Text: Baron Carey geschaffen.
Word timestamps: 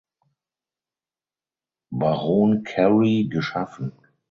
Baron 1.91 2.63
Carey 2.63 3.29
geschaffen. 3.29 3.91